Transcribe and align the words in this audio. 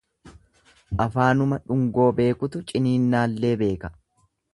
Afaanuma 1.03 1.59
dhungoo 1.67 2.07
beekutu 2.21 2.63
ciniinnaallee 2.73 3.53
beeka. 3.65 3.93